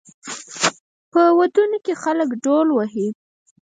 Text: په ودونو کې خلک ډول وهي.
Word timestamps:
په 1.11 1.21
ودونو 1.37 1.77
کې 1.85 1.93
خلک 2.03 2.29
ډول 2.43 2.67
وهي. 2.71 3.07